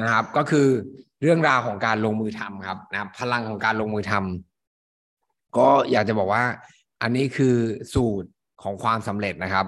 [0.00, 0.66] นะครับ ก็คือ
[1.22, 6.42] เรื่องราวของการลงมือทำครับนะบพลังของการลงมือทำก็อยากจะบอกว่า
[7.02, 7.56] อันนี้คือ
[7.94, 8.28] สูตร
[8.62, 9.66] ของความสำเร็จนะครับ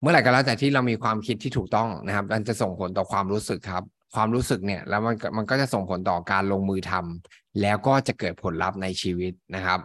[0.00, 3.84] เมื่อไหร่ก็แล้วแต่ที่เรามีความคิดที่ถูกต้องนะครับ มันจะส่งผลต่อความรู้สึกครับ
[4.14, 9.80] ความรู้สึกเนี่ย แล้วมันมันก็จะส่งผลต่อการลงมือทำแล้วก็จะเกิดผลลัพธ์ในชีวิตนะครับ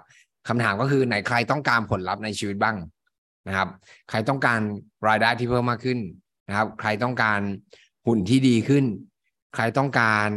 [0.48, 2.78] คำถามก็คือไหนใครต้องการผลลัพธ์ในชีวิตบ้าง
[3.48, 3.70] นะครับ
[4.10, 4.60] ใครต้องการ
[5.08, 6.00] รายได้ที่เพิ่มมากขึ้น
[6.48, 7.40] นะครับ ใครต้องการ
[8.06, 8.86] หุ่นที่ดีขึ้น
[9.56, 10.28] ใครต้องการ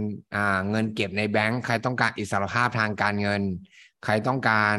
[0.70, 3.42] เงินเก็บในแบงค์ใครต้องการอิสรภาพทางการเงิน
[4.04, 4.76] ใครต้องการ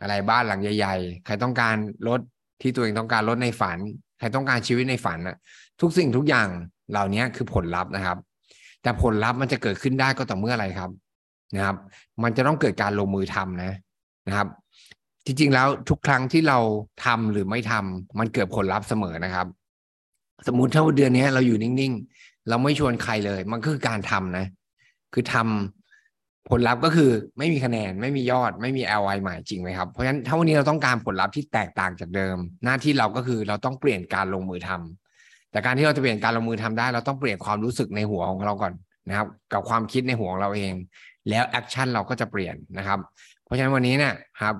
[0.00, 1.74] อะไรบ้านหลังใหญ่ ๆ ใครต้องการ
[2.08, 2.20] รถ
[2.62, 3.78] ที่ตัวเองต้องการรถในฝัน
[4.18, 5.36] ใครต้องการชีวิตในฝันนะ
[5.80, 6.48] ทุกสิ่งทุกอย่าง
[6.90, 8.18] เหล่านี้คือผลลัพธ์นะครับ
[8.82, 10.90] แต่ผลลัพธ์มันจะเกิดขึ้นได้ก็ต่อเมื่ออะไรครับ
[11.54, 11.76] นะครับ
[12.22, 13.72] มันจะต้องเกิดการลงมือทำนะ
[14.26, 14.48] นะครับ
[15.24, 16.58] จริงๆแล้วทุกครั้งที่เรา
[17.04, 19.46] ทำหรือไม่ทำมันเกิดผลลัพธ์เสมอนะครับ
[20.46, 22.17] สมมุติถ้าเดือนนี้เราอยู่นิ่งๆ
[22.48, 24.46] เราไม่ชวนใครเลย มันก็คือการทำนะ
[25.14, 38.72] คือทำผลลัพธ์ก็คือไม่มีคะแนนไม่มียอดไม่มี LI ใหม่จริงไหมครับเพราะฉะนั้นถ้าวันนี้เราต้องการผลลัพธ์ที่แตกต่างจากเดิม หน้าที่เราก็คือเราต้องเปลี่ยนการลงมือทำแต่การที่เราจะเปลี่ยนการลงมือทำได้ เราต้องเปลี่ยนความรู้สึกในหัวของเราก่อน
[39.08, 40.72] นะครับ กับความคิดในหัวของเราเอง
[41.28, 42.98] แล้ว action เราก็จะเปลี่ยนนะครับ
[43.44, 44.54] เพราะฉะนั้นวันนี้เนี่ยครับ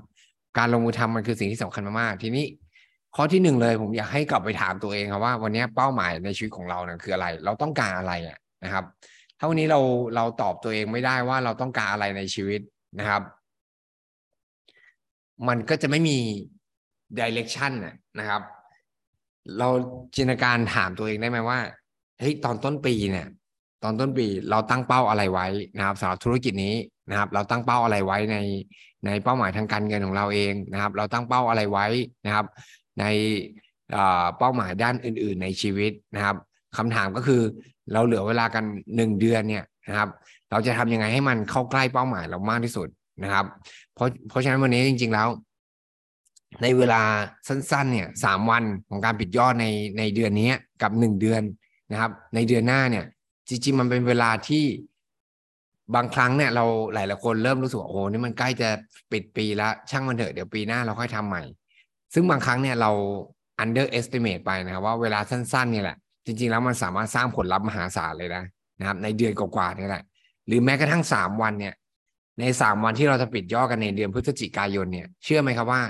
[0.59, 2.45] การลงมือทำมันคือสิ่งที่สำคัญมากๆทีนี้
[3.17, 8.13] ข้อที่หนึ่งเลยผมอยากให้กลับไปถามตัวเองครับว่าวันนี้เป้าหมายในชีวิตของเราเนี่ยคืออะไร เราต้องการอะไร
[8.65, 8.85] นะครับ
[9.39, 9.81] ถ้าวันนี้เรา
[10.17, 12.61] เราตอบตัวเองไม่ได้ว่าเราต้องการอะไรในชีวิต
[12.99, 13.23] นะครับ
[15.49, 16.19] มันก็จะไม่มี
[17.19, 17.73] direction
[18.19, 18.43] นะครับ
[19.59, 19.69] เรา
[20.17, 21.59] จินตนาการถามตัวเองได้ไหมว่า
[22.19, 23.27] เฮ้ยตอนต้นปีเนี่ย
[23.83, 26.75] ตอนต้นปีเราตั้งเป้าอะไรไว้นะครับสำหรับธุรกิจนี้
[27.11, 28.37] นะครับ เราตั้งเป้าอะไรไว้ใน
[29.07, 31.87] ในเป้าหมายทางการเงินของเราเองนะครับ เราตั้งเป้าอะไรไว้
[32.27, 32.47] นะครับ
[33.01, 33.05] ใน
[34.39, 36.37] เป้าหมายด้านอื่น ๆ ในชีวิตนะครับ
[36.77, 37.43] คำถามก็คือ
[37.93, 38.65] เราเหลือเวลากัน
[38.97, 40.09] หนึ่งเดือนเนี่ยนะครับ
[40.51, 42.89] เราจะทำยังไงให้มันเข้าใกล้เป้าหมายเรามากที่สุด
[43.25, 43.47] นะครับ
[43.95, 45.29] เพราะเพราะฉะนั้นวันนี้จริง ๆแล้ว
[46.63, 47.03] ในเวลา
[47.49, 49.67] สั้น ๆ เนี่ยสามวันของการปิดยอดใน
[49.99, 50.51] ในเดือนนี้
[50.83, 51.43] กับหนึ่งเดือน
[51.93, 53.05] นะครับ ในเดือนหน้าเนี่ย
[53.49, 54.65] จริง ๆ มันเป็นเวลาที่
[55.95, 56.65] บางครั้งเนี่ยเรา
[56.95, 58.69] หลายๆคนเริ่มรู้สึกโอ้นี่มันใกล้จะ
[59.13, 61.43] ปิดปีล้วช่างมันเถอะเดี๋ยวปีหน้าเราค่อยทำใหม่
[62.15, 62.91] ซึ่งบางครั้งเนี่ยเรา
[63.63, 65.97] underestimate ไปนะครับว่าเวลาสั้นๆเนี่ยแหละ
[66.27, 68.45] จริง ๆ แล้วมันสามารถสร้างผลลัพธ์มหาศาลเลยนะ
[68.79, 70.05] นะครับ ในเดือนกว่าๆนี่แหละ
[70.47, 71.75] หรือแม้กระทั่งสามวันเนี่ย
[72.41, 75.83] ในสามวันที่เราจะปิดยอดกันในเดือนพฤศจิกายนเนี่ยเชื่อไหมครับว่า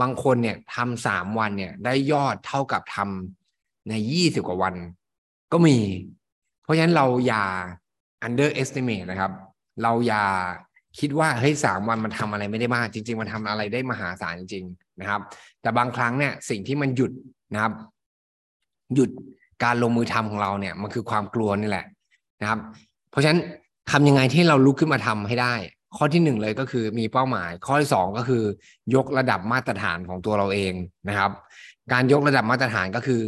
[0.00, 4.74] บางคนเนี่ยทำสามวันเนี่ยได้ยอดเท่ากับทำในยี่สิบกว่าวัน
[5.52, 5.76] ก็มี
[6.62, 7.44] เพราะฉะนั้นเราอย่า
[8.26, 9.32] underestimate นะครับ
[9.82, 10.24] เราอย่า
[10.98, 15.20] คิดว่าเฮ้ยสามวันมันทำอะไรไม่ได้มาก จริง ๆ มันทำอะไรได้มหาศาลจริง ๆ นะครับ
[15.62, 17.12] แต่บางครั้งเนี่ยสิ่งที่มันหยุด
[17.54, 17.72] นะครับ
[18.94, 19.10] หยุด
[19.64, 21.86] การลงมือทำของเราเนี่ย มันคือความกลัวนี่แหละ
[22.40, 22.58] นะครับ
[23.10, 23.40] เพราะฉะนั้น
[23.90, 25.54] ทำยังไงที่เราลุกขึ้นมาทำให้ได้
[25.96, 28.42] ข้อที่หนึ่งเลยก็คือมีเป้าหมาย ข้อที่สองก็คือ
[28.94, 30.72] ยกระดับมาตรฐานของตัวเราเอง
[31.08, 31.30] นะครับ
[31.92, 33.20] การยกระดับมาตรฐานก็คือ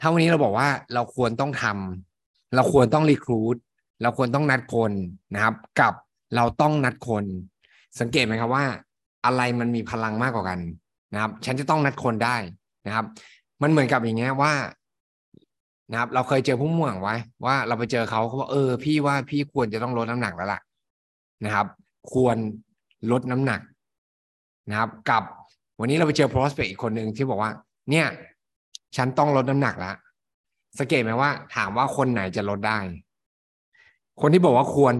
[0.00, 3.56] ถ้าวันนี้เราบอกว่าเราควรต้องทำเราควรต้องรีคูด
[4.02, 4.92] เราควรต้องนัดคน
[5.34, 5.92] นะครับ กับ
[6.36, 7.24] เราต้องนัดคน
[8.00, 8.64] สังเกตไหมครับว่า
[9.24, 10.58] อะไรมันมีพลังมากกว่ากัน
[11.12, 12.36] นะครับ ฉันจะต้องนัดคนได้
[12.86, 13.06] นะครับ
[13.62, 14.52] มันเหมือนกับอย่างเงี้ยว่า
[15.90, 17.14] นะครับ เราเคยเจอผู้ม่วงไว้
[17.46, 20.60] ว่าเราไปเจอเขาเขาบอกเออพี่ว่าพี่ควรจะต้องลดน้ำหนักแล้วล่ะ
[21.44, 21.66] นะครับ
[22.12, 22.36] ควร
[23.12, 23.60] ลดน้ำหนัก
[24.70, 25.22] นะครับ กับ
[25.80, 27.50] วันนี้เราไปเจอ prospect อีกคนหนึ่งที่บอกว่า
[27.90, 28.06] เนี่ย
[28.96, 29.96] ฉันต้องลดน้ำหนักแล้ว
[30.78, 32.78] สังเกตไหมว่า ถามว่าคนไหนจะลดได้
[34.20, 34.94] คนที่บอกว่าควร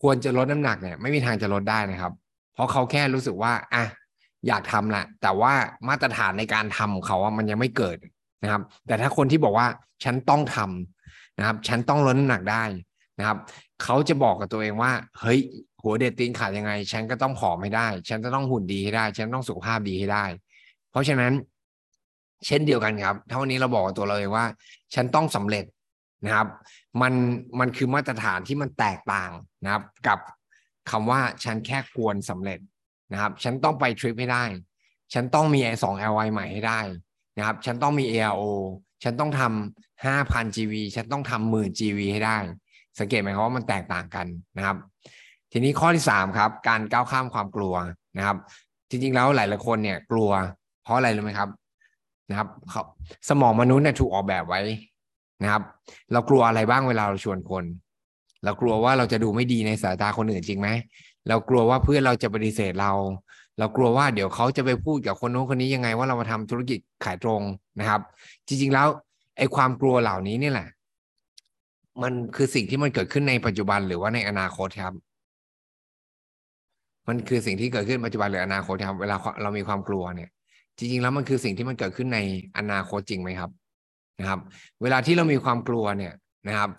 [0.00, 2.12] ควรจะลดน้ำหนักเนี่ยไม่มีทางจะลดได้นะครับ
[2.54, 3.84] เพราะเขาแค่รู้สึกว่าอะ
[4.46, 5.52] อยากทำแหละแต่ว่า
[5.88, 7.96] มาตรฐานในการทำของเขาอะมันยังไม่เกิด
[8.42, 9.66] นะครับ แต่ถ้าคนที่บอกว่า
[10.04, 12.64] ฉันต้องทำนะครับ ฉันต้องลดน้ำหนักได้
[13.18, 13.38] นะครับ
[13.82, 15.40] เขาจะบอกกับตัวเองว่า เฮ้ย
[15.82, 20.24] หัวเด็ดตีนขาดยังไง ฉันก็ต้องผอมให้ได้ ฉันจะต้องหุ่นดีให้ได้ ฉันต้องสุขภาพดีให้ได้
[20.90, 21.32] เพราะฉะนั้น
[22.46, 24.46] เช่นเดียวกันครับถ้านี้เราบอกกับตัวเราเองว่า
[24.94, 25.64] ฉันต้องสำเร็จ
[26.24, 26.48] นะครับ
[27.00, 27.12] มัน
[27.60, 29.30] มันคือมาตรฐานที่มันแตกต่าง
[29.64, 30.18] นะครับ กับ
[30.90, 32.58] คำว่าฉันแค่ควรสำเร็จ
[33.12, 34.44] นะครับ ฉันต้องไปทริปให้ได้
[35.14, 36.80] ฉันต้องมีสอง LY ใหม่ให้ได้
[37.36, 38.42] นะครับ ฉันต้องมี ARO
[39.02, 42.38] ฉันต้องทำห้าพัน GV ฉันต้องทำหมื่น GV ให้ได้
[42.98, 44.26] สังเกตไหมครับว่ามันแตกต่างกัน
[44.56, 44.76] นะครับ
[45.52, 47.74] ทีนี้ข้อที่สามครับ การก้าวข้ามความกลัว
[48.16, 48.36] นะครับ
[48.90, 50.30] จริงๆแล้วหลายๆคนเนี่ยกลัว
[50.82, 51.48] เพราะอะไรรู้ไหมครับ
[52.30, 52.48] นะครับ
[53.28, 54.60] สมองมนุษย์เนี่ยถูกออกแบบไว้
[55.42, 55.62] นะครับ
[56.12, 57.64] เรากลัวอะไรบ้างเวลาเราชวนคน
[58.44, 60.68] เรากลัวว่าเราจะดูไม่ดีในสายตาคนอื่นจริงไหม
[61.28, 62.92] เรากลัวว่าเพื่อนเราจะปฏิเสธเรา
[63.58, 67.42] เรากลัวว่าเดี๋ยวเขาจะไปพูดกับคนโน้นคนนี้ยังไงว่าเรามาทำธุรกิจขายตรง
[67.78, 68.00] นะครับ
[68.46, 68.86] จริง ๆ แล้ว
[69.38, 70.68] ไอ้ความกลัวเหล่านี้นี่แหละ
[72.02, 74.94] มันคือสิ่งที่มันเกิดขึ้นในปัจจุบันหรือว่าในอนาคตครับ
[77.08, 80.30] มันคือสิ่งที่เกิดขึ้นปัจจุบันหรืออนาคตครับ เวลาเรามีความกลัวเนี่ย
[80.78, 82.18] จริง ๆ แล้วมันคือสิ่งที่มันเกิดขึ้นใน
[82.58, 83.50] อนาคตจริงไหมครับ
[84.20, 84.40] นะครับ
[84.82, 86.14] เวลาที่เรามีความกลัวเนี่ย
[86.48, 86.70] นะครับ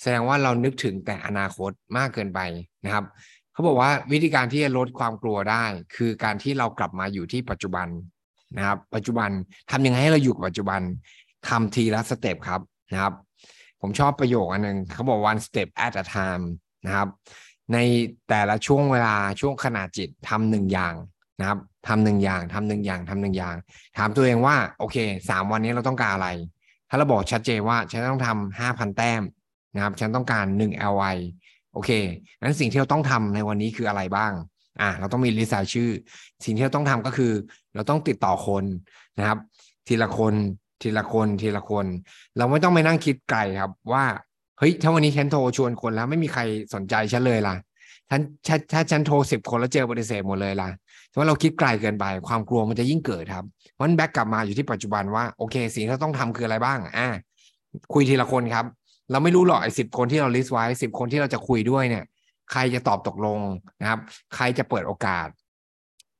[0.00, 2.40] แสดงว่าเรานึกถึงแต่อนาคตมากเกินไป
[2.84, 3.04] นะครับ
[3.52, 5.64] เขาบอกว่าวิธีการที่จะลดความกลัวได้
[5.96, 7.88] คือการที่เรากลับมาอยู่ที่ปัจจุบัน
[8.56, 9.30] นะครับ ปัจจุบัน
[9.70, 10.80] ทำยังไงให้เราอยู่กับปัจจุบัน
[11.48, 12.60] ทำทีละสเต็ปครับ
[12.92, 13.12] นะครับ
[13.80, 16.44] ผมชอบประโยคอันหนึ่งเขาบอก one step at a time
[16.86, 17.08] นะครับ
[17.72, 17.78] ใน
[18.28, 20.94] แต่ละช่วงเวลาช่วงขนาดจิตทำหนึ่งอย่าง
[21.40, 21.58] นะครับ
[21.88, 23.56] ทำหนึ่งอย่างทำหนึ่งอย่างทำหนึ่งอย่าง
[23.98, 24.96] ถามตัวเองว่าโอเค
[25.28, 26.28] สามวันนี้เราต้องการอะไร
[26.88, 29.22] ถ้าเราบอกชัดเจนว่าฉันต้องทำห้าพันแต้ม
[29.74, 31.16] นะครับ ฉันต้องการหนึ่ง LI
[31.72, 31.90] โอเค
[32.40, 34.32] นั้นสิ่งที่เราต้องทำในวันนี้คืออะไรบ้าง
[34.80, 35.90] อ่าเราต้องมีลิสต์รายชื่อ
[36.44, 37.32] สิ่งที่เราต้องทำก็คือ
[37.74, 38.64] เราต้องติดต่อคน
[39.18, 39.38] นะครับ
[39.88, 40.34] ทีละคน
[40.82, 41.86] ทีละคนทีละคน
[42.36, 44.04] เราไม่ต้องไปนั่งคิดไกลครับว่า
[44.58, 46.42] เฮ้ยถ้าวันนี้ฉันโทรชวนคนแล้วไม่มีใคร
[46.74, 47.54] สนใจฉันเลยล่ะ
[48.10, 50.68] ฉันถ้าถ้าฉันโทรสิบคนแล้วเจอปฏิเสธหมดเลยล่ะ
[51.16, 57.08] เพราะเราคิดไกลเกินไปความกลัวมันจะยิ่งเกิดครับเพราะนั้น back กลับมาอยู่ที่ปัจจุบันว่าโอเค สิ่งที่เราต้องทำคืออะไรบ้างอ่า
[57.94, 58.64] คุยทีละคนครับ
[59.10, 62.04] เราไม่รู้หรอกไอ้สิบคนที่เรา list ไว้สิบคนที่เราจะคุยด้วยเนี่ย
[62.52, 63.40] ใครจะตอบตกลง
[63.80, 64.00] นะครับ
[64.34, 65.28] ใครจะเปิดโอกาส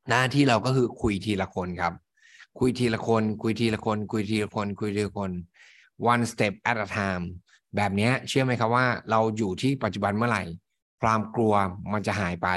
[0.08, 1.92] หน้าที่เราก็คือคุยทีละคนครับ
[2.58, 5.30] คุยทีละคน คุยทีละคน คุยทีละคน คุยทีละคน
[6.12, 7.24] one step at a time
[7.76, 10.42] แบบนี้เชื่อไหมครับว่าเราอยู่ที่ปัจจุบันเมื่อไหร่
[11.02, 11.54] ความกลัว
[11.92, 12.48] มันจะหายไป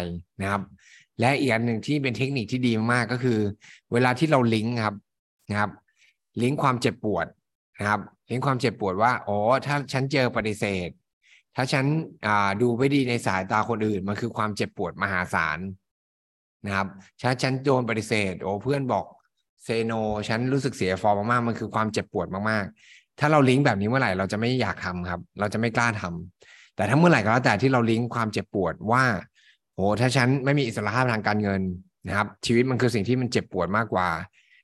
[0.42, 0.62] นะครับ
[1.20, 3.40] และอีกอันหนึ่งที่เป็นเทคนิคที่ดีมากก็คือ
[3.94, 4.96] เวลาที่เราลิงก์ครับ
[5.50, 5.72] นะครับ
[6.42, 7.28] ลิงก์ความเจ็บปวด
[7.80, 10.90] นะครับเห็นความเจ็บปวดว่าอ๋อถ้าฉันเจอปฏิเสธ
[11.56, 11.86] ถ้าฉัน
[12.62, 15.60] ดูไม่ดีในสายตาคนอื่นมันคือความเจ็บปวดมหาศาล
[16.66, 16.88] นะครับ
[17.22, 19.06] ถ้าฉันโดนปฏิเสธ โอ้เพื่อนบอก
[19.64, 19.94] เซโน
[20.28, 29.04] ฉันรู้สึกเสียฟอร์มมากๆมันคือความเจ็บปวดมากๆ ถ้าเราลิงก์แบบนี้เมื่อไหร่เราจะไม่อยากทำครับ เราจะไม่กล้าทำแต่ถ้าเมื่อไหร่ก็แล้วแต่ที่เราลิงก์ความเจ็บปวดว่า
[29.80, 31.62] โอ้ถ้าฉันไม่มีอิสระภาพทางการเงิน
[32.08, 34.10] นะครับ ชีวิตมันคือสิ่งที่มันเจ็บปวดมากกว่า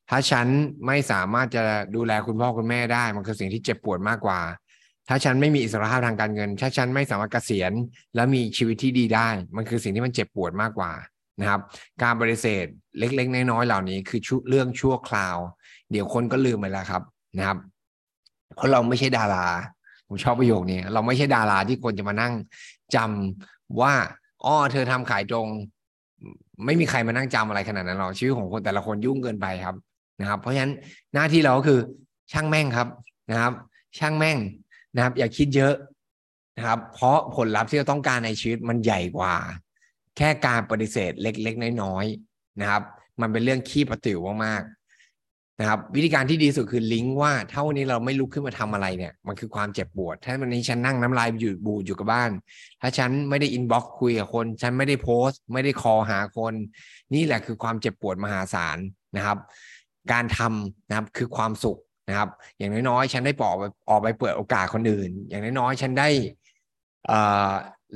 [0.10, 0.48] ถ้าฉัน
[0.88, 1.64] ไม่สามารถจะ
[1.96, 4.40] ดูแลคุณพ่อคุณแม่ได้ มันคือสิ่งที่เจ็บปวดมากกว่า
[5.08, 7.72] ถ้าฉันไม่มีอิสรภาพทางการเงิน ถ้าฉันไม่สามารถเกษียณ
[8.16, 10.92] แล้วมีชีวิตที่ดีได้ มันคือสิ่งที่มันเจ็บปวดมากกว่า
[11.40, 11.62] นะครับ
[12.04, 12.66] การปฏิเสธ
[13.00, 15.38] เล็ก ๆ น้อยๆเหล่านี้คือชุเรื่องชั่วคราว
[15.92, 17.04] เดี๋ยวคนก็ลืมไปแล้วครับ
[17.38, 17.58] นะครับ
[18.56, 19.48] เพราะเราไม่ใช่ดารา
[20.08, 22.34] ผมชอบประโยคนี้เราไม่ใช่ดาราที่คนจะมานั่ง
[22.96, 23.94] จำว่า
[24.46, 25.48] อ๋อเธอทำขายตรง
[26.66, 29.76] ไม่มีใครมานั่งจำอะไรขนาดนั้นหรอกชีวิตของคนแต่ละคนยุ่งเกินไปครับ
[30.20, 30.74] นะครับ เพราะฉะนั้น
[31.14, 31.80] หน้าที่เราก็คือ
[32.32, 32.88] ช่างแม่งครับ
[33.32, 33.54] นะครับ
[33.98, 34.38] ช่างแม่ง
[34.96, 35.74] นะครับ อย่าคิดเยอะ
[36.58, 39.36] นะครับ เพราะผลลัพธ์ที่เราต้องการในชีวิตมันใหญ่กว่า
[40.18, 42.84] แค่การปฏิเสธเล็ก ๆ น้อยๆนะครับ
[43.22, 44.85] มันเป็นเรื่องขี้ปะติ๋วมากๆ
[45.60, 52.32] นะครับวิธีการที่ดีสุดคือลิงก์ว่าถ้าวันนี้เราไม่ลุกขึ้นมาทำอะไรเนี่ยมันคือความเจ็บปวด ถ้าวันนี้ฉันนั่งน้ำลายอยู่บูดอยู่กับบ้าน
[52.82, 56.54] ถ้าฉันไม่ได้ inbox คุยกับคน ฉันไม่ได้โพสต์ ไม่ได้ call หาคน
[57.14, 58.78] นี่แหละคือความเจ็บปวดมหาศาล
[59.16, 59.38] นะครับ
[60.12, 61.78] การทำนะครับคือความสุข
[62.10, 63.56] นะครับ อย่างน้อยๆ ฉันได้ปอก
[63.90, 66.10] ออกไปเปิดโอกาสคนอื่น อย่างน้อยๆ ฉันได้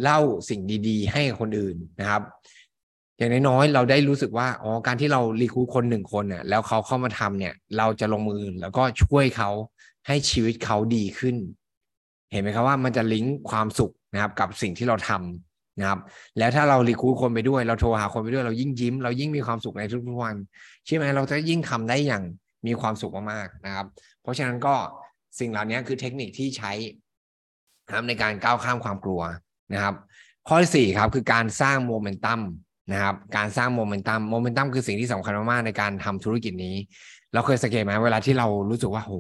[0.02, 0.20] เล่า
[0.50, 2.22] สิ่งดี ๆ ให้คนอื่นนะครับ
[3.20, 9.50] อย่างน้อยๆเราได้รู้สึกว่าอ๋อการที่เรารีคูคนหนึ่งคนเนี่ยแล้วเขาเข้ามาทำเนี่ย เราจะลงมือแล้วก็ช่วยเขา
[10.08, 11.36] ให้ชีวิตเขาดีขึ้น
[12.32, 16.00] เห็นไหมครับว่ามันจะลิงก์ความสุขนะครับ กับสิ่งที่เราทำนะครับ
[16.38, 20.36] แล้วถ้าเรารีคูคนไปด้วย เราโทรหาคนไปด้วยเรายิ่งยิ้ม เรายิ่งมีความสุขในทุกๆวัน
[20.86, 22.24] ใช่ไหมเราจะยิ่งทำได้อย่าง
[22.68, 23.86] มีความสุขมากๆนะครับ
[24.22, 24.76] เพราะฉะนั้นก็
[25.40, 26.72] สิ่งเหล่านี้คือเทคนิคที่ใช้
[27.86, 29.22] นะครับในการก้าวข้ามความกลัว
[29.74, 29.96] นะครับ
[30.48, 32.40] ข้อที่สี่ครับคือการสร้างโมเมนตัม
[32.92, 36.76] นะครับ การสร้างโมเมนตัมโมเมนตัมคือสิ่งที่สำคัญมากๆในการทำธุรกิจนี้
[37.34, 39.14] เราเคยสังเกตไหมเวลาที่เรารู้สึกว่าโห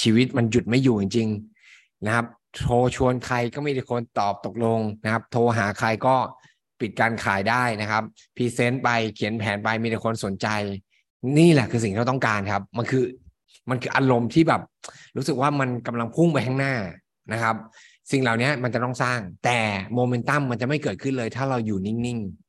[0.00, 2.26] ชีวิตมันหยุดไม่อยู่จริงๆนะครับ
[2.58, 6.14] โทรชวนใครก็ไม่มีคนตอบตกลงนะครับ โทรหาใครก็
[6.80, 8.02] ปิดการขายได้นะครับ
[8.36, 10.48] present ไปเขียนแผนไปมีแต่คนสนใจ
[11.38, 13.04] นี่แหละคือสิ่งที่เราต้องการครับ มันคือ
[13.70, 14.62] มันคืออารมณ์ที่แบบ
[15.16, 16.74] รู้สึกว่ามันกำลังพุ่งไปข้างหน้า
[17.32, 17.56] นะครับ
[18.10, 19.58] สิ่งเหล่านี้มันจะต้องสร้างแต่
[19.94, 22.47] โมเมนตัมมันจะไม่เกิดขึ้นเลย ถ้าเราอยู่นิ่งๆ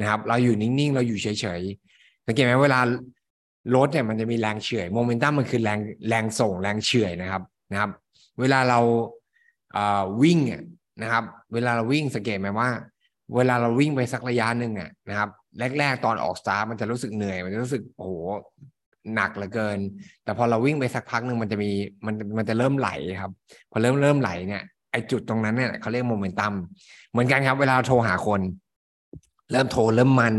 [0.00, 2.80] นะครับ เราอยู่นิ่งๆ เราอยู่เฉยๆสังเกตไหมเวลา
[3.74, 7.90] รถเนี่ยมันจะมีแรงเฉื่อยโมเมนตัมมันคือแรงแรงส่งแรงเฉื่อยนะครับนะครับ
[8.40, 8.80] เวลาเรา
[10.22, 10.38] วิ่ง
[11.02, 12.68] นะครับ เวลาเราวิ่งสังเกตไหมว่า
[13.36, 15.28] เวลาเราวิ่งไปสักระยะหนึ่งอะนะครับ
[15.78, 18.12] แรก ๆ ตอนออกสตาร์มันจะรู้สึกเหนื่อย มันจะรู้สึกโอ้โห
[19.14, 19.78] หนักเหลือเกิน
[20.24, 21.70] แต่พอเราวิ่งไปสักพักหนึ่งมันจะมี
[22.06, 23.32] มันมันจะเริ่มไหลครับ
[23.70, 26.52] พอเริ่มเริ่มไหลเนี่ยไอ้จุดตรงนั้นเนี่ยเขาเรียกโมเมนตัม
[27.10, 28.40] เหมือนกันครับ เวลาโทรหาคน
[29.50, 30.34] เริ่มโทรเริ่มมัน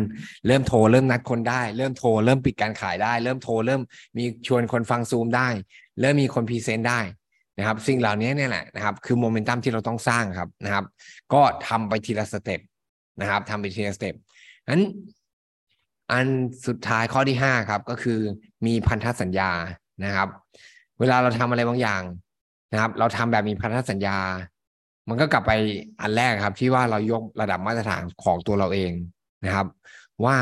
[0.48, 3.82] เริ่มโทรเริ่มนัดคนได้ เริ่มโทรเริ่มปิดการขายได้ เริ่มโทรเริ่ม
[4.18, 5.48] มีชวนคนฟังซูมได้
[6.00, 7.00] เริ่มมีคน present ได้
[7.58, 10.86] นะครับ สิ่งเหล่านี้เนี่ยแหละนะครับ คือโมเมนตัมที่เราต้องสร้างครับนะครับ
[11.34, 12.62] ก็ทำไปทีละ step
[13.22, 14.16] นะครับทำไปทีละ step
[14.70, 14.82] นั้น
[16.12, 16.28] อัน
[16.68, 18.20] สุดท้ายข้อที่ห้าครับ ก็คือ
[18.66, 19.52] มีพันธสัญญา
[20.04, 20.28] นะครับ
[21.00, 22.02] เวลาเราทำอะไรบางอย่าง
[22.72, 24.18] นะครับ เราทำแบบมีพันธสัญญา
[25.10, 25.52] มันก็กลับไป
[26.02, 28.92] อันแรกครับที่ว่าเรายกระดับมาตรฐานของตัวเราเอง
[29.46, 29.68] นะครับ
[30.26, 30.38] ว่า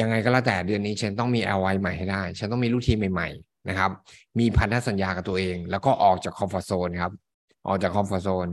[0.00, 3.90] ยังไงก็แล้วแต่เดือนนี้ฉันต้องมี LY ใหม่ให้ได้ ฉันต้องมีลูกทีมใหม่ๆนะครับ
[4.38, 7.12] มีพันธสัญญากับตัวเอง แล้วก็ออกจาก comfort zone ครับ
[7.68, 8.48] ออกจาก comfort zone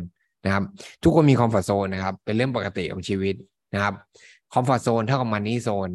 [0.45, 0.63] นะครับ
[1.03, 3.35] ทุกคนมี comfort zone นะครับ เป็นเรื่องปกติของชีวิต
[3.73, 3.93] นะครับ
[4.53, 5.89] comfort zone เท่ากับ money zone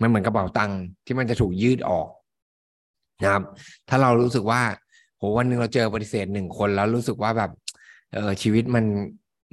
[0.00, 2.08] มันเหมือนกระเป๋าตังค์ที่มันจะถูกยืดออก
[3.22, 3.42] นะครับ
[3.88, 4.62] ถ้าเรารู้สึกว่า
[5.18, 7.50] โหวันหนึ่งเราเจอปฏิเสธหนึ่งคนแล้วรู้สึกว่าแบบ
[8.14, 8.84] เออชีวิตมัน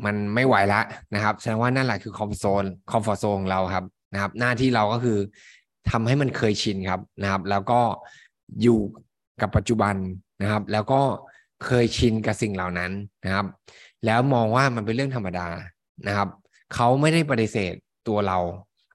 [0.05, 0.81] มันไม่ไหวละ
[1.15, 5.17] นะครับแสดงว่านั่นแหละคือ com zone comfort zone เราครับนะครับ หน้าที่เราก็คือ
[5.89, 7.79] ทำให้มันเคยชินครับนะครับ แล้วก็
[8.61, 8.79] อยู่
[9.41, 9.95] กับปัจจุบัน
[10.41, 11.01] นะครับ แล้วก็
[11.65, 12.91] เคยชินกับสิ่งเหล่านั้น
[13.25, 13.45] นะครับ
[14.05, 15.47] แล้วมองว่ามันเป็นเรื่องธรรมดา
[16.07, 16.29] นะครับ
[16.75, 17.73] เขาไม่ได้ปฏิเสธ
[18.07, 18.37] ตัวเรา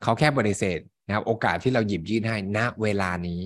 [0.03, 3.43] เขาแค่ปฏิเสธนะครับ โอกาสที่เราหยิบยื่นให้ณเวลานี้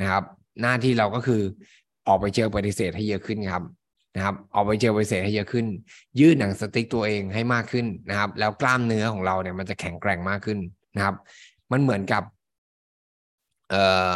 [0.00, 0.24] นะครับ
[0.62, 1.42] หน้าที่เราก็คือ
[2.06, 3.62] ออกไปเจอปฏิเสธให้เยอะขึ้นครับ
[4.16, 5.66] นะครับออกไปเจอปเสธให้เยอะขึ้น
[6.20, 10.58] ยืดหนังสติ๊กตัวเองให้มากขึ้นนะครับ แล้วกล้ามเนื้อของเราเนี่ยมันจะแข็งแกร่งมากขึ้น
[10.96, 11.14] นะครับ
[11.72, 12.22] มันเหมือนกับ
[13.70, 14.10] เอ่อ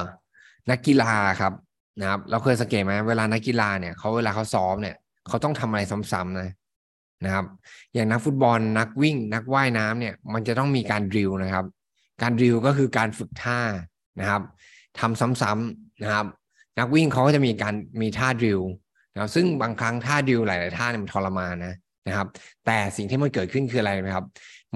[0.71, 1.53] นักกีฬาครับ
[2.01, 4.97] นะครับ เราเคยสังเกตไหมเวลานักกีฬาเนี่ยเขาเวลาเขาซ้อมเนี่ย
[5.29, 6.53] เขาต้องทำอะไรซ้ำๆนะ
[7.25, 7.45] นะครับ
[7.95, 11.67] อย่างนักฟุตบอลนักวิ่ง นักว่ายน้ำเนี่ย มันจะต้องมีการดริลนะครับ
[12.23, 13.61] การดริลก็คือการฝึกท่า
[14.21, 14.43] นะครับ
[14.99, 16.27] ทำซ้ำๆนะครับ
[16.79, 18.61] นักวิ่งเขาก็จะมีการมีท่าดริล
[19.13, 21.75] นะครับซึ่งบางครั้งท่าดริลหลาย ๆ ท่าเนี่ยมันทรมานนะ
[22.09, 22.27] นะครับ
[22.67, 24.25] แต่สิ่งที่มันเกิดขึ้นคืออะไรนะครับ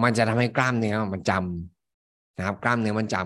[0.03, 3.17] มันจะทำให้กล้ามเนื้อมันจำนะครับ กล้ามเนื้อมันจ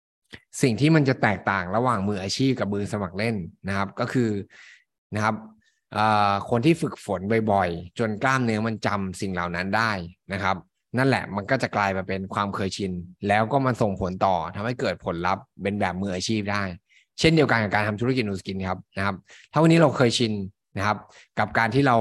[0.00, 3.36] ำสิ่งที่มันจะแตกต่างระหว่างมืออาชีพกับมือสมัครเล่น
[3.68, 4.30] นะครับ ก็คือ
[5.14, 5.34] นะครับ
[6.50, 7.20] คนที่ฝึกฝน
[7.52, 9.92] บ่อย ๆ จนกล้ามเนื้อมันจำสิ่งเหล่านั้นได้
[10.32, 10.56] นะครับ
[10.98, 12.92] นั่นแหละมันก็จะกลายมาเป็นความเคยชิน
[13.28, 16.62] แล้วก็มันส่งผลต่อทำให้เกิดผลลัพธ์เป็นแบบมืออาชีพได้
[17.18, 19.16] เช่นเดียวกันกับการทำธุรกิจนูสกินครับนะครับ
[19.52, 20.32] ถ้าวันนี้เราเคยชิน
[20.76, 20.98] นะครับ
[21.38, 21.96] กับการที่เรา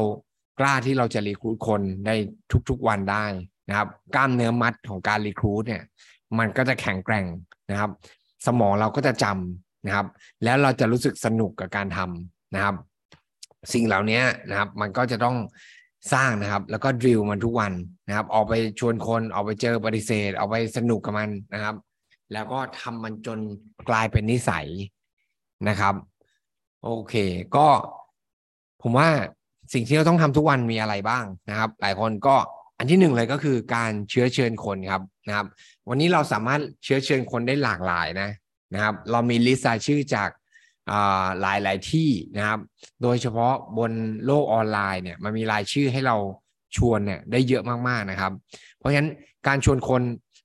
[0.59, 2.15] กล้าที่เราจะรีคูดคนได้
[2.69, 3.25] ทุกๆวันได้
[3.69, 5.83] นะครับ กล้ามเนื้อมัดของการรีคูดเนี่ย
[6.38, 7.25] มันก็จะแข็งแกร่ง
[7.71, 7.91] นะครับ
[8.45, 10.07] สมองเราก็จะจำนะครับ
[10.43, 12.75] แล้วเราจะรู้สึกสนุกกับการทำนะครับ
[13.74, 15.38] สิ่งเหล่านี้นะครับ มันก็จะต้อง
[16.13, 17.74] สร้างนะครับ แล้วก็ดิวมันทุกวัน
[18.07, 21.75] นะครับ ออกไปชวนคนออกไปเจอปฏิเสธออกไปสนุกกับมันนะครับ
[22.33, 23.39] แล้วก็ทำมันจน
[23.89, 24.67] กลายเป็นนิสัย
[25.70, 25.96] นะครับ
[26.84, 27.16] โอเค
[27.56, 27.68] ก็
[28.82, 29.10] ผมว่า
[29.74, 32.36] สิ่งที่เราต้องทำทุกวันมีอะไรบ้างนะครับ หลายคนก็
[32.78, 35.48] อันที่หนึ่งเลยก็คือการเชื้อเชิญคนครับนะครับ
[35.90, 38.30] วันนี้เราสามารถเชื้อเชิญคนได้หลากหลายนะ
[38.74, 40.30] นะครับ เรามีลิสต์รายชื่อจาก
[41.42, 42.60] หลายหลายที่นะครับ
[43.02, 43.92] โดยเฉพาะบน
[44.26, 46.16] โลกออนไลน์เนี่ยมันมีรายชื่อให้เรา
[46.78, 48.32] ชวนเนี่ยได้เยอะมากๆนะครับ
[48.78, 49.10] เพราะฉะนั้น
[49.48, 50.02] การชวนคน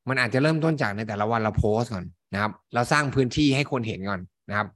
[0.09, 4.68] มันอาจจะเริ่มต้นจากในแต่ละวันเราโพสก่อนนะครับ เราสร้างพื้นที่ให้คนเห็นก่อน นะครับ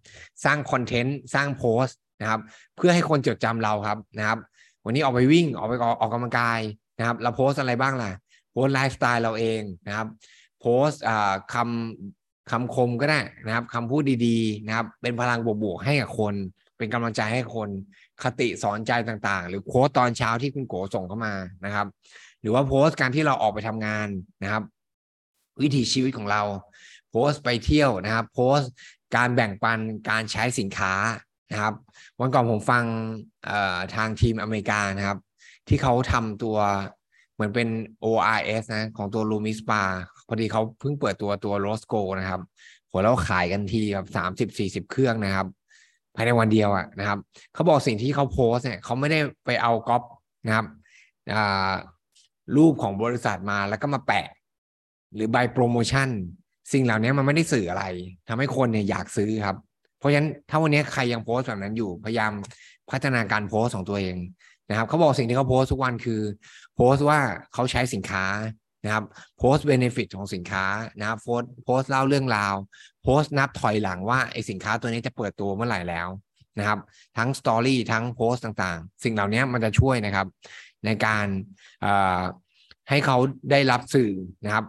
[0.44, 2.40] สร้างคอนเทนต์สร้างโพสต์นะครับ
[2.76, 4.38] เพื่อให้คนจดจำเราครับนะครับ
[4.84, 6.60] วันนี้ออกไปวิ่งออกไปออกกำลังกาย
[6.98, 8.10] นะครับ เราโพสอะไรบ้างล่ะ
[8.52, 10.06] โพสไลฟ์สไตล์เราเองนะครับ
[10.60, 10.88] โพส
[11.54, 16.34] คำคำคมก็ได้นะครับคำพูดดีๆนะครับ เป็นพลังบวกๆให้กับคน
[16.78, 17.68] เป็นกำลังใจให้คน
[18.22, 21.86] คติสอนใจต่างๆ หรือโค้ดตอนเช้าที่คุณโกส่งเข้ามานะครับ
[22.40, 24.08] หรือว่าโพสต์การที่เราออกไปทำงาน
[24.42, 24.62] นะครับ
[25.62, 26.42] วิถีชีวิตของเรา
[27.10, 28.70] โพสต์ไปเที่ยวนะครับ โพสต์
[29.14, 29.78] การแบ่งปัน
[30.10, 30.92] การใช้สินค้า
[31.50, 31.74] นะครับ
[32.18, 32.84] วันก่อนผมฟัง
[33.94, 35.18] ทางทีมอเมริกานะครับ
[35.68, 36.56] ที่เขาทำตัว
[37.34, 37.68] เหมือนเป็น
[38.04, 39.90] ORS นะ ของตัว Lumis Bar
[40.28, 42.40] พอดีเขาเพิ่งเปิดตัวตัว Rosco นะครับ
[42.90, 45.46] หัวเราขายกันทีแบบสามสิบสี่สิบเครื่องนะครับ
[46.14, 47.18] ภายในวันเดียวอะนะครับ
[47.54, 50.02] เขาบอกสิ่งที่เขาโพสเนี่ยเขาไม่ได้ไปเอาก๊อป
[50.46, 50.66] นะครับ
[52.56, 54.26] รูปของบริษัทมาแล้วก็มาแปะ
[55.14, 56.08] หรือใบโปรโมชั่น
[56.72, 57.84] สิ่งเหล่านี้มันไม่ได้สื่ออะไร
[58.28, 59.56] ทำให้คนเนี่ยอยากซื้อครับ
[59.98, 62.32] เพราะฉะนั้นถ้าวันนี้ใครยังโพสแบบนั้นอยู่พยายาม
[62.90, 64.16] พัฒนาการโพสของตัวเอง
[64.70, 66.20] นะครับเขาบอกสิ่งที่เขาโพสทุกวันคือ
[66.76, 67.20] โพสว่า
[67.54, 68.24] เขาใช้สินค้า
[68.84, 69.04] นะครับ
[69.38, 70.66] โพสเบเนฟิตของสินค้า
[70.98, 72.54] นะครับโพสโพสเล่าเรื่องราว
[73.02, 76.08] โพสนับถอยหลังว่าไอสินค้าตัวนี้จะเปิดตัวเมื่อไหร่แล้ว
[76.58, 76.78] นะครับ
[77.18, 80.26] ทั้งสตอรี่ทั้งโพสต่างๆ สิ่งเหล่านี้มันจะช่วยนะครับ
[80.84, 81.26] ในการ
[82.88, 83.16] ให้เขา
[83.50, 84.10] ได้รับสื่อ
[84.44, 84.64] นะครับ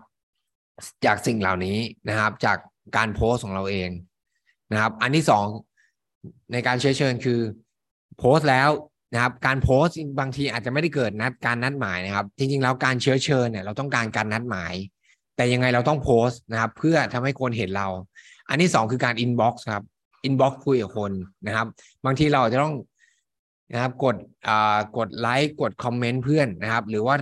[1.05, 1.77] จากสิ่งเหล่านี้
[2.09, 2.57] นะครับ จาก
[2.95, 3.89] การโพสของเราเอง
[4.71, 5.45] นะครับ อันที่สอง
[6.51, 7.39] ในการเชื้อเชิญคือ
[8.17, 8.69] โพสแล้ว
[9.13, 14.73] นะครับ การโพสต์บางทีอาจจะไม่ได้เกิดนัดการนัดหมายนะครับ จริงๆแล้วการเชื้อเชิญเนี่ยเราต้องการการนัดหมาย
[15.35, 17.87] แต่ยังไงเราต้องโพสต์นะครับ เพื่อทำให้คนเห็นเรา
[18.49, 19.83] อันที่สองคือการ inbox ครับ
[20.23, 21.11] inbox คุยกับคน
[21.47, 21.67] นะครับ
[22.05, 22.73] บางทีเราจะต้อง
[23.73, 24.15] นะครับกด
[24.47, 27.15] อ่ากดไลค์กด comment เพื่อนนะครับ หรือว่า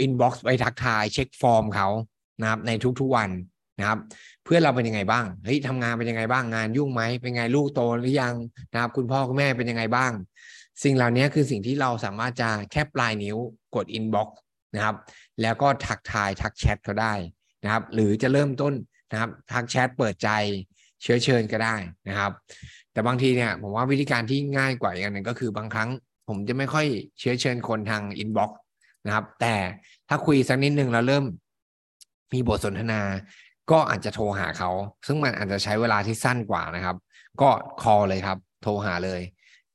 [0.00, 1.88] inbox ไปทักทายเช็คฟอร์มเขา
[2.40, 3.30] นะครับในทุกๆวัน
[3.78, 3.98] นะครับ
[4.44, 8.34] เพื่อนเราเป็นยังไงบ้างเฮ้ยทำงานเป็นยังไงบ้างงานยุ่งไหมเป็นไงลูกโตหรือยัง
[8.72, 10.12] นะครับ คุณพ่อคุณแม่เป็นยังไงบ้าง
[10.82, 13.36] สิ่งเหล่านี้คือสิ่งที่เราสามารถจะแค่ปลายนิ้ว
[13.74, 14.38] กด inbox
[14.74, 14.96] นะครับ
[15.42, 17.14] แล้วก็ทักทายทักแชทเขาได้
[17.64, 18.74] นะครับ หรือจะเริ่มต้น
[19.12, 20.30] นะครับทักแชทเปิดใจ
[21.02, 21.74] เชื้อเชิญก็ได้
[22.08, 22.32] นะครับ
[22.92, 25.88] แต่บางทีเนี่ยผมว่าวิธีการที่ง่ายกว่าอีกอันหนึ่งก็คือบางครั้ง
[26.28, 26.86] ผมจะไม่ค่อย
[27.18, 28.58] เชื้อเชิญคนทาง inbox
[29.06, 29.54] นะครับ แต่
[30.08, 31.24] ถ้าคุยสักนิดนึงแล้วเริ่ม
[32.32, 33.02] มีบทสนทนา
[33.70, 34.70] ก็อาจจะโทรหาเขา
[35.06, 36.96] ซึ่งมันอาจจะใช้เวลาที่สั้นกว่านะครับ
[37.40, 37.48] ก็
[37.82, 39.20] call เลยครับ โทรหาเลย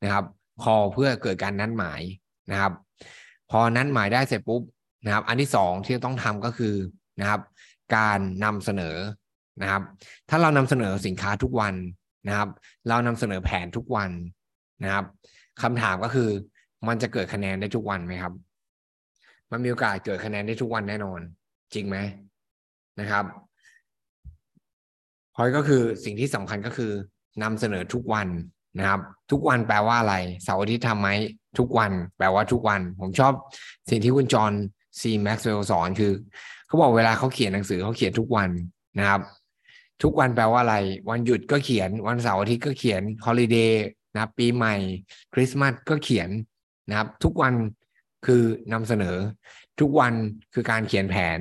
[0.03, 0.25] นะครับ
[0.63, 2.01] คอเพื่อเกิดการนัดหมาย
[2.51, 2.73] นะครับ
[3.51, 4.61] พอนัดหมายได้เสร็จปุ๊บ
[5.05, 6.75] นะครับ อันที่สองที่ต้องทำก็คือ
[7.19, 7.41] นะครับ
[7.95, 8.95] การนำเสนอ
[9.61, 9.81] นะครับ
[10.29, 11.75] ถ้าเรานำเสนอสินค้าทุกวัน
[12.27, 12.49] นะครับ
[12.89, 14.11] เรานำเสนอแผนทุกวัน
[14.83, 15.05] นะครับ
[15.61, 16.29] คำถามก็คือ
[16.87, 18.33] มันจะเกิดคะแนนได้ทุกวันไหมครับ
[19.51, 21.19] มันมีโอกาสเกิดคะแนนได้ทุกวันแน่นอน
[21.73, 21.97] จริงไหม
[22.99, 23.25] นะครับ
[25.35, 26.91] พอยก็คือสิ่งที่สำคัญก็คือ
[27.43, 28.27] นำเสนอทุกวัน
[28.79, 31.09] นะครับ ทุกวันแปลว่าอะไรเสาร์อาทิตย์ทำไหม
[31.57, 33.33] ทุกวันแปลว่าทุกวัน ผมชอบ
[33.89, 34.51] สิ่งที่คุณจอห์น
[34.99, 36.11] ซีแม็กซ์เวลสอนคือ
[36.67, 38.49] เขาบอกเวลาเขาเขียนหนังสือเขาเขียนทุกวัน
[38.99, 39.21] นะครับ
[40.03, 40.77] ทุกวันแปลว่าอะไร
[41.09, 44.75] วันหยุดก็เขียนวันเสาร์อาทิตย์ก็เขียนฮอลิเดย์นะปีใหม่
[45.33, 46.29] คริสต์มาสก็เขียน
[46.89, 47.53] นะครับ ทุกวัน
[48.25, 48.43] คือ
[48.73, 49.17] นำเสนอ
[49.79, 50.13] ทุกวัน
[50.53, 51.37] คือการเขียนแผน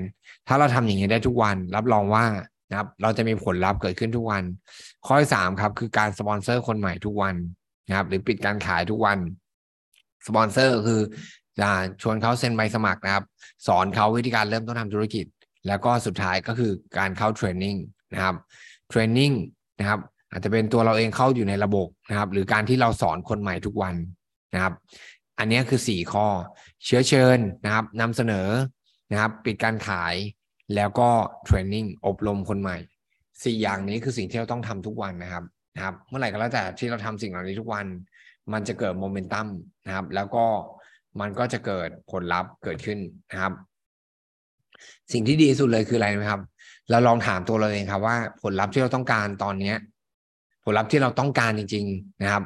[0.46, 2.24] ถ้าเราทำอย่างนี้ได้ทุกวัน รับรองว่า
[2.70, 4.42] นะครับ เราจะมีผลลัพธ์เกิดขึ้นทุกวัน
[5.06, 7.34] ข้อที่สามครับ คือการสปอนเซอร์คนใหม่ทุกวัน
[7.88, 9.18] นะครับ หรือปิดการขายทุกวัน
[10.26, 11.00] สปอนเซอร์คือ
[11.60, 11.70] จะ
[12.02, 13.24] ชวนเขาเซ็นใบสมัครนะครับ
[13.66, 15.26] สอนเขาวิธีการเริ่มต้นทำธุรกิจ
[15.66, 17.76] แล้วก็สุดท้ายก็คือการเข้า training
[18.14, 18.34] นะครับ
[18.88, 19.32] training
[19.78, 23.94] นะครับอาจจะเป็นตัวเราเองเข้าอยู่ในระบบนะครับ หรือการที่เราสอนคนใหม่ทุกวัน
[24.54, 24.74] นะครับ
[25.40, 26.26] อันนี้คือสี่ข้อ
[26.84, 28.48] เชื้อเชิญนะครับนำเสนอ
[29.10, 30.14] นะครับปิดการขาย
[30.74, 31.08] แล้วก็
[31.44, 32.76] เทรนนิ่งอบรมคนใหม่
[33.44, 35.44] สี่อย่างนี้คือสิ่งที่เราต้องทำทุกวันนะครับ
[35.76, 37.86] นะครับ เมื่อไหร่ก็แล้วแต่ที่เราทำสิ่งเหล่านี้ทุกวัน
[38.52, 39.46] มันจะเกิดโมเมนตัม
[39.86, 40.44] นะครับ แล้วก็
[41.20, 42.98] มันก็จะเกิดผลลัพธ์เกิดขึ้น
[43.30, 43.52] นะครับ
[45.12, 46.40] สิ่งที่ดีสุดเลยคืออะไรไหมครับ
[46.90, 49.76] เราลองถามตัวเราเองครับว่าผลลัพธ์ที่เราต้องการตอนเนี้ย
[50.64, 52.44] ผลลัพธ์ที่เราต้องการจริง ๆนะครับ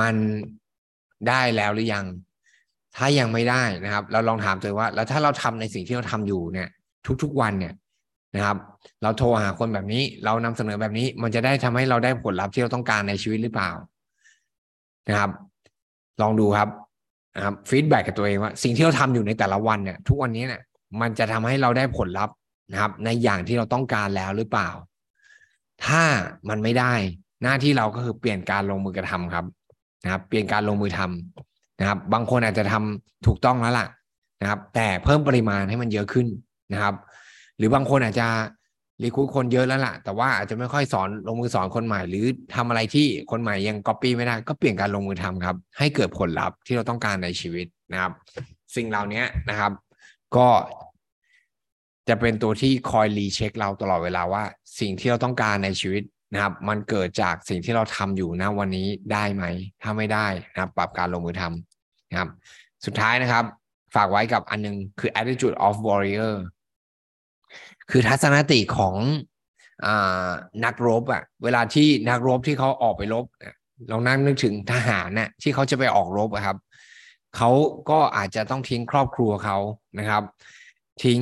[0.00, 0.14] มัน
[1.28, 2.04] ได้แล้วหรือยัง
[2.96, 6.68] ถ้ายังไม่ได้นะครับ เราลองถามตัวว่า แล้วถ้าเราทำในสิ่งที่เราทำอยู่เนี่ย
[7.22, 7.74] ทุก ๆวันเนี่ย
[8.36, 8.56] นะครับ
[9.02, 13.70] เราโทรหาคนแบบนี้ เรานำเสนอแบบนี้ มันจะได้ทำให้เราได้ผลลัพธ์ที่เราต้องการในชีวิตหรือเปล่า
[15.08, 15.30] นะครับ
[16.22, 16.68] ลองดูครับ
[17.36, 20.62] นะครับ feedback กับตัวเองว่า สิ่งที่เราทำอยู่ในแต่ละวันเนี่ย ทุกวันนี้เนี่ย
[21.00, 22.34] มันจะทำให้เราได้ผลลัพธ์
[22.72, 24.70] นะครับ ในอย่างที่เราต้องการแล้วหรือเปล่า
[25.86, 26.02] ถ้า
[26.48, 26.92] มันไม่ได้
[27.42, 29.44] หน้าที่เราก็คือเปลี่ยนการลงมือกระทำครับ
[30.02, 33.86] นะครับ เปลี่ยนการลงมือทำนะครับ บางคนอาจจะทำถูกต้องแล้วล่ะ
[34.40, 36.26] นะครับ แต่เพิ่มปริมาณให้มันเยอะขึ้น
[36.72, 36.94] นะครับ
[37.56, 38.28] หรือบางคนอาจจะ
[39.02, 48.12] รีคูดคนเยอะแล้วล่ะ แต่ว่าอาจจะไม่ค่อยสอนลงมือสอนคนใหม่ หรือทำอะไรที่คนใหม่ยังก๊อปปี้ไม่ได้ ก็เปลี่ยนการลงมือทำครับ ให้เกิดผลลัพธ์ที่เราต้องการในชีวิตนะครับ
[48.76, 49.72] สิ่งเหล่านี้นะครับ
[50.36, 50.48] ก็
[52.08, 54.42] จะเป็นตัวที่คอยรีเช็คเราตลอดเวลาว่า
[54.80, 56.02] สิ่งที่เราต้องการในชีวิต
[56.32, 59.44] นะครับมันเกิดจากสิ่งที่เราทำอยู่นะวันนี้ได้ไหม
[59.82, 62.28] ถ้าไม่ได้นะครับ ปรับการลงมือทำนะครับ
[62.84, 63.44] สุดท้ายนะครับ
[63.94, 66.34] ฝากไว้กับอันนึงคือ attitude of warrior
[67.90, 68.96] คือทัศนคติของ
[69.86, 69.88] อ
[70.64, 73.24] นักรบอะเวลาที่นักรบที่เขาออกไปรบ
[73.90, 76.56] ลองนั่งนึกถึงทหารน่ะที่เขาจะไปออกรบครับ
[77.36, 77.50] เขา
[77.90, 79.58] ก็อาจจะต้องทิ้งครอบครัวเขา
[79.98, 80.22] นะครับ
[81.04, 81.20] ทิ้ง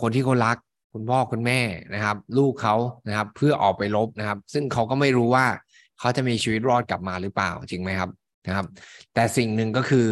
[0.00, 0.56] คนที่เขารัก
[0.96, 1.60] คุณพ่อคุณแม่
[1.94, 2.76] นะครับ ลูกเขา
[3.08, 5.46] นะครับ เพื่อออกไปรบนะครับ ซึ่งเขาก็ไม่รู้ว่า
[5.98, 8.10] เขาจะมีชีวิตรอดกลับมาหรือเปล่าจริงไหมครับ
[8.46, 8.66] นะครับ
[9.14, 10.06] แต่สิ่งหนึ่งก็คือ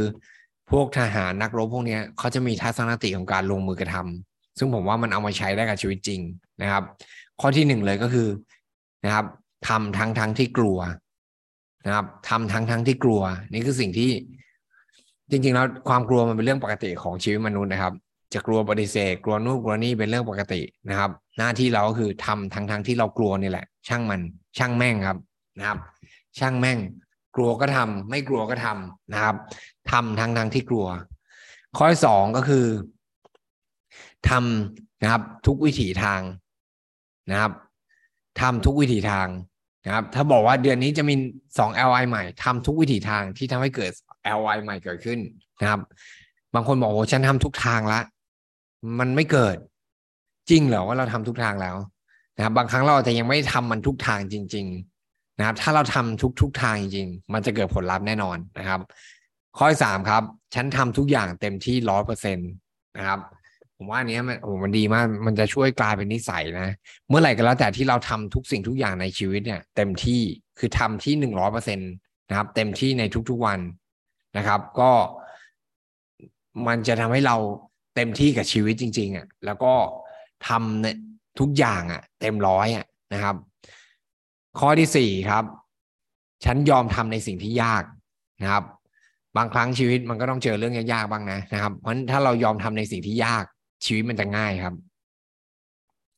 [0.71, 6.21] พวกทหารนักรบพวกนี้เขาจะมีทัศนคติของการลงมือกระทำซึ่งผมว่ามันเอามาใช้ได้กับชีวิตจริง
[6.63, 6.83] นะครับ
[7.41, 8.29] ข้อที่หนึ่งเลยก็คือ
[9.05, 9.27] นะครับ
[9.69, 10.79] ทำทั้งทั้งที่กลัว
[11.87, 14.11] นะครับทำทั้งทั้งที่กลัว นี่คือสิ่งที่
[15.31, 17.95] จริงๆแล้วความกลัวมันเป็นเรื่องปกติของชีวิตมนุษย์นะครับ
[18.35, 24.21] จะกลัวปฏิเสธ กลัวนู่นกลัวนี่เป็นเรื่องปกตินะครับ หน้าที่เราก็คือทำทั้งทั้งที่เรากลัวนี่แหละ ช่างมัน
[24.59, 25.19] ช่างแม่งครับ
[25.59, 25.79] นะครับ
[26.39, 26.79] ช่างแม่ง
[27.37, 29.37] กลัวก็ทำไม่กลัวก็ทำนะครับ
[29.91, 30.87] ทำทั้งทั้งที่กลัว
[31.77, 32.67] ข้อสองก็คือ
[34.29, 36.21] ทำนะครับ ทุกวิถีทาง
[37.31, 37.53] นะครับ
[38.41, 39.29] ทำทุกวิถีทาง
[39.85, 41.15] นะครับ ถ้าบอกว่าเดือนนี้จะมี
[41.59, 43.91] สอง LI ใหม่ทำทุกวิถีทางที่ทำให้เกิด
[44.39, 45.19] LI ใหม่เกิดขึ้น
[45.61, 45.81] นะครับ
[46.55, 48.01] บางคนบอกโอ้ฉันทำทุกทางละ
[48.99, 49.57] มันไม่เกิด
[50.51, 51.77] จริงเหรอว่าเราทำทุกทางแล้ว
[52.37, 54.67] นะครับ บางครั้งเราอาจจะยังไม่ทำมันทุกทางจริง
[55.03, 58.81] ๆ นะครับ ถ้าเราทำทุกทุกทางจริงๆมันจะเกิดผลลัพธ์แน่นอนนะครับ
[59.59, 60.23] ข้อสามครับ
[60.55, 62.43] ฉันทำทุกอย่างเต็มที่ร้อยเปอร์เซ็นต
[62.97, 63.21] นะครับ
[63.77, 66.69] ผมว่าอันนี้มันโอ้มันดีมาก มันจะช่วยกลายเป็นนิสัยนะ
[67.09, 70.21] เมื่อไหร่ก็แล้วแต่ที่เราทำทุกสิ่งทุกอย่างในชีวิตเนี่ย เต็มที่
[70.59, 71.85] คือทำที่หนึ่งร้อยเปอร์เซ็นต
[72.29, 73.61] นะครับ เต็มที่ในทุกๆวัน
[74.37, 74.91] นะครับ ก็
[76.67, 77.37] มันจะทำให้เรา
[77.95, 79.75] เต็มที่กับชีวิตจริง ๆอะแล้วก็
[80.49, 80.97] ทำเนี่ย
[81.41, 83.37] ทุกอย่างอะ เต็มร้อยอะนะครับ
[84.59, 85.45] ข้อที่สี่ครับ
[86.45, 87.85] ฉันยอมทำในสิ่งที่ยาก
[88.43, 88.65] นะครับ
[89.37, 93.45] บางครั้งชีวิตมันก็ต้องเจอเรื่องยากๆบ้างนะนะครับ เพราะฉะนั้นถ้าเรายอมทำในสิ่งที่ยาก
[93.85, 94.75] ชีวิตมันจะง่ายครับ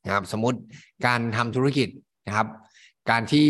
[0.05, 0.59] นะครับ สมมติ
[1.05, 1.89] การทำธุรกิจ
[2.27, 2.47] นะครับ
[3.09, 3.47] การที่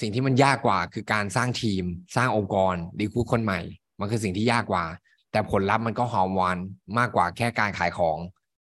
[0.00, 1.84] สิ่งที่มันยากกว่า คือการสร้างทีม
[2.16, 3.60] สร้างองค์กรดีคูคนใหม่
[4.00, 4.84] มันคือสิ่งที่ยากกว่า
[5.30, 6.58] แต่ผลลัพธ์มันก็หอมหวาน
[6.98, 8.18] มากกว่าแค่การขายของ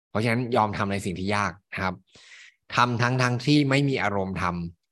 [0.09, 1.95] เพราะฉะนั้นยอมทำในสิ่งที่ยากนะครับ
[2.75, 4.43] ทำทั้งทั้งที่ไม่มีอารมณ์ท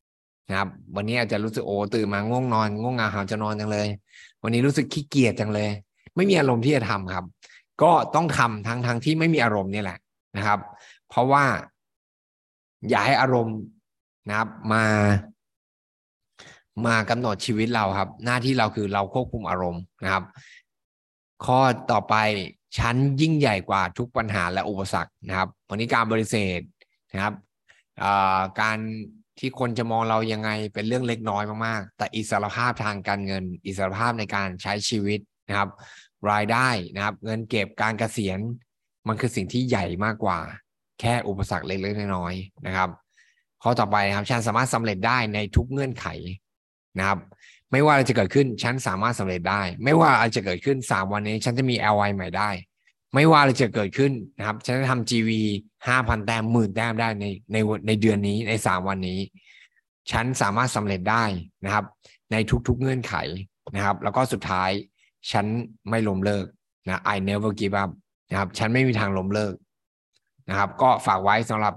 [0.02, 3.88] ำนะครับ วันนี้อาจจะรู้สึกโอ้ตื่นมาง่วงนอนง่วงงาหาจะนอนจังเลย
[4.44, 5.70] วันนี้รู้สึกขี้เกียจจังเลย
[6.16, 7.26] ไม่มีอารมณ์ที่จะทำครับ
[7.84, 9.98] ก็ต้องทำทั้งทั้งที่ไม่มีอารมณ์นี่แหละ
[10.38, 10.60] นะครับ
[11.10, 11.44] เพราะว่า
[12.90, 13.58] อย่าให้อารมณ์
[14.30, 14.84] นะครับมา
[16.86, 20.24] มากำหนดชีวิตเราครับ หน้าที่เราคือเราควบคุมอารมณ์นะครับ
[21.46, 21.60] ข้อ
[21.92, 22.16] ต่อไป
[22.78, 26.62] ฉันยิ่งใหญ่กว่าทุกปัญหาและอุปสรรคนะครับวันนี้การบริเสธ
[27.14, 27.34] นะครับ
[28.62, 28.78] การ
[29.40, 35.70] ที่คนจะมองเรายังไงเป็นเรื่องเล็กน้อยมากๆ แต่อิสรภาพทางการเงิน อิสรภาพในการใช้ชีวิตนะครับ
[36.32, 38.40] รายได้นะครับ เงินเก็บการเกษียณ
[39.08, 40.40] มันคือสิ่งที่ใหญ่มากกว่า
[41.00, 42.90] แค่อุปสรรคเล็กๆน้อยๆนะครับ
[43.64, 46.08] ข้อต่อไปนะครับฉันสามารถสำเร็จได้ในทุกเงื่อนไข
[47.00, 47.20] นะครับ
[47.72, 52.50] ไม่ว่าอะไรจะเกิดขึ้นฉันสามารถสำเร็จได้ ไม่ว่าอะไรจะเกิดขึ้นสามวันนี้ ฉันจะมี LY ใหม่ได้
[53.16, 55.30] ไม่ว่าอะไรจะเกิดขึ้นนะครับ ฉันจะทำ GV
[55.88, 57.58] ห้าพันแต้มหมื่นแต้มได้ในใน
[57.88, 59.20] ในเดือนนี้ในสามวันนี้
[60.12, 61.24] ฉันสามารถสำเร็จได้
[61.66, 61.86] นะครับ
[62.32, 62.36] ใน
[62.68, 63.16] ทุกๆเงื่อนไข
[63.76, 64.70] นะครับ แล้วก็สุดท้าย
[65.32, 65.46] ฉัน
[65.90, 66.46] ไม่ล้มเลิก
[66.88, 67.92] นะ I never give up
[68.30, 69.54] นะครับ ฉันไม่มีทางล้มเลิก
[70.50, 71.74] นะครับ ก็ฝากไว้สำหรับ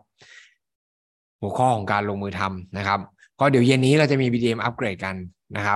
[1.40, 3.00] หัวข้อของการลงมือทำนะครับ
[3.40, 5.16] ก็เดี๋ยวเย็นนี้เราจะมี BDM อัปเกรดกัน
[5.56, 5.72] นะครับ